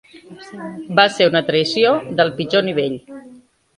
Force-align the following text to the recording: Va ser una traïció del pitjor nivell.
Va 0.99 1.05
ser 1.17 1.27
una 1.31 1.43
traïció 1.49 1.93
del 2.21 2.33
pitjor 2.41 2.67
nivell. 2.71 2.97